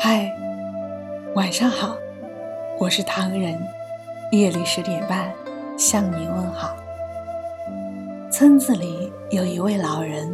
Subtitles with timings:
[0.00, 0.34] 嗨，
[1.36, 1.96] 晚上好，
[2.80, 3.56] 我是唐人。
[4.32, 5.32] 夜里十点半
[5.78, 6.74] 向你问好。
[8.32, 10.28] 村子里有一位老人，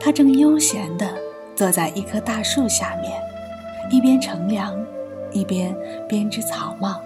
[0.00, 1.06] 他正悠闲地
[1.54, 3.12] 坐在一棵大树下面，
[3.90, 4.76] 一边乘凉，
[5.30, 5.72] 一边
[6.08, 7.00] 编织草帽。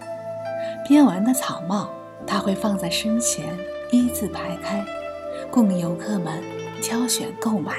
[0.88, 1.90] 编完的草帽，
[2.26, 3.44] 他会放在身前，
[3.90, 4.82] 一字排开，
[5.50, 6.42] 供游客们
[6.80, 7.74] 挑选购买。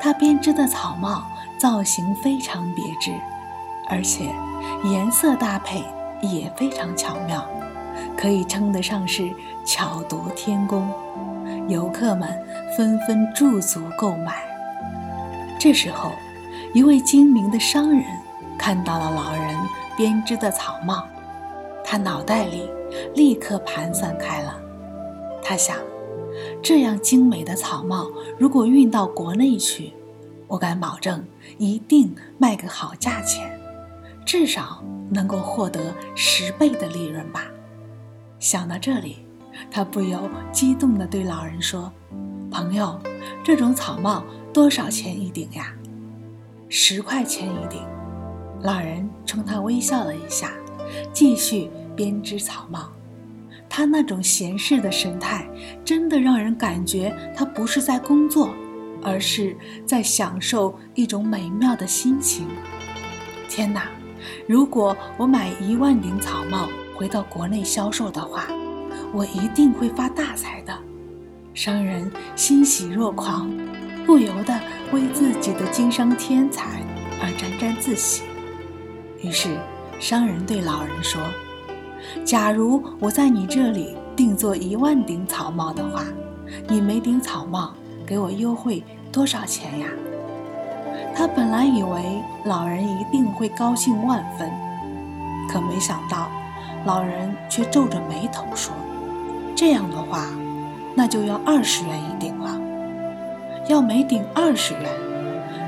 [0.00, 1.24] 他编织的草帽
[1.58, 3.12] 造型非常别致，
[3.88, 4.32] 而且
[4.84, 5.82] 颜色搭配
[6.20, 7.46] 也非常巧妙，
[8.16, 9.28] 可以称得上是
[9.64, 10.90] 巧夺天工。
[11.68, 12.28] 游客们
[12.76, 14.44] 纷纷驻足购买。
[15.58, 16.12] 这时候，
[16.72, 18.04] 一位精明的商人
[18.56, 19.56] 看到了老人
[19.96, 21.04] 编织的草帽，
[21.84, 22.70] 他脑袋里
[23.14, 24.54] 立刻盘算开了。
[25.42, 25.76] 他想。
[26.62, 29.92] 这样精美的草帽，如果运到国内去，
[30.46, 31.24] 我敢保证
[31.56, 33.58] 一定卖个好价钱，
[34.26, 37.44] 至少能够获得十倍的利润吧。
[38.38, 39.18] 想到这里，
[39.70, 41.90] 他不由激动地对老人说
[42.50, 42.98] ：“朋友，
[43.42, 45.72] 这种草帽多少钱一顶呀
[46.68, 47.80] ？”“十块钱一顶。”
[48.62, 50.52] 老人冲他微笑了一下，
[51.12, 52.90] 继续编织草帽。
[53.78, 55.48] 他那种闲适的神态，
[55.84, 58.52] 真的让人感觉他不是在工作，
[59.04, 62.48] 而是在享受一种美妙的心情。
[63.48, 63.84] 天哪！
[64.48, 68.48] 如果我买一万顶草帽回到国内销售的话，
[69.12, 70.76] 我一定会发大财的。
[71.54, 73.48] 商人欣喜若狂，
[74.04, 74.60] 不由得
[74.90, 76.82] 为自己的经商天才
[77.22, 78.24] 而沾沾自喜。
[79.22, 79.56] 于是，
[80.00, 81.22] 商人对老人说。
[82.24, 86.04] 假如我在你这里定做一万顶草帽的话，
[86.68, 87.72] 你每顶草帽
[88.06, 88.82] 给我优惠
[89.12, 89.86] 多少钱呀？
[91.14, 94.50] 他本来以为老人一定会高兴万分，
[95.48, 96.28] 可没想到，
[96.84, 98.72] 老人却皱着眉头说
[99.56, 100.26] ：“这样的话，
[100.94, 102.60] 那就要二十元一顶了，
[103.68, 104.82] 要每顶二十元，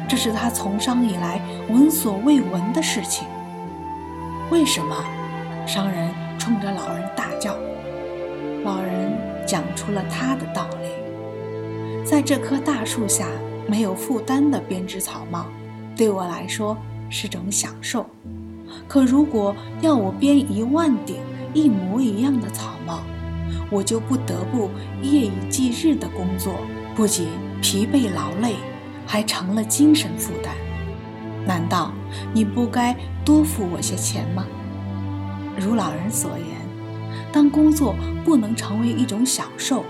[0.08, 3.26] 这是他从商以来闻所未闻的事情。
[4.50, 4.96] 为什么？”
[5.66, 7.54] 商人冲着老人大叫，
[8.64, 9.12] 老人
[9.46, 13.26] 讲出了他的道理：在这棵大树下
[13.68, 15.44] 没有负担的编织草帽，
[15.94, 16.74] 对我来说
[17.10, 18.06] 是种享受；
[18.88, 21.18] 可如果要我编一万顶
[21.52, 23.00] 一模一样的草帽，
[23.70, 24.70] 我就不得不
[25.02, 26.54] 夜以继日的工作，
[26.96, 27.28] 不仅
[27.60, 28.54] 疲惫劳累，
[29.06, 30.54] 还成了精神负担。
[31.46, 31.92] 难道
[32.32, 32.96] 你不该
[33.26, 34.46] 多付我些钱吗？
[35.60, 36.46] 如老人所言，
[37.30, 37.94] 当工作
[38.24, 39.84] 不能成为一种享受，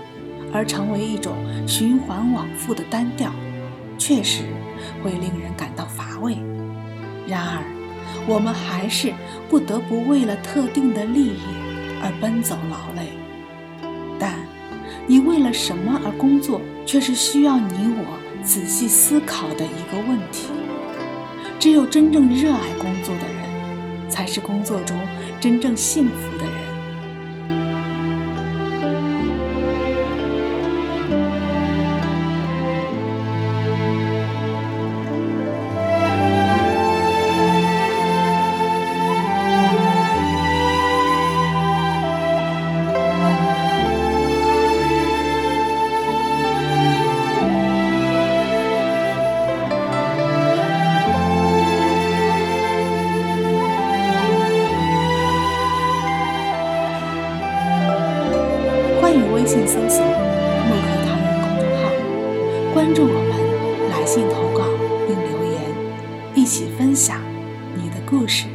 [0.51, 1.33] 而成为一种
[1.65, 3.31] 循环往复的单调，
[3.97, 4.43] 确实
[5.01, 6.37] 会令人感到乏味。
[7.25, 7.63] 然而，
[8.27, 9.13] 我们还是
[9.49, 11.39] 不得不为了特定的利益
[12.03, 13.13] 而奔走劳累。
[14.19, 14.35] 但，
[15.07, 20.49] 你为了什么而工作，却是需要你我仔细思考的一个问题。
[21.57, 23.40] 只有真正热爱工作的人。
[24.11, 24.95] 才是工作中
[25.39, 26.45] 真正幸福的
[59.51, 59.99] 信搜索
[60.63, 61.91] “木克唐人”公众号，
[62.73, 64.63] 关注我们，来信投稿
[65.05, 65.61] 并留言，
[66.33, 67.21] 一起分享
[67.75, 68.47] 你的故事。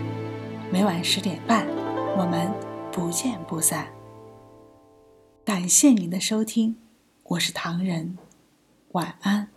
[0.73, 1.67] 每晚十点半，
[2.17, 2.51] 我们
[2.91, 3.87] 不见不散。
[5.45, 6.77] 感谢您的收听，
[7.25, 8.17] 我是唐人，
[8.93, 9.49] 晚安。